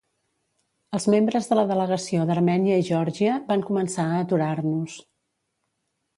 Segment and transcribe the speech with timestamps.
[0.97, 4.99] Els membres de la delegació d'Armènia i Geòrgia van començar a aturar-nos.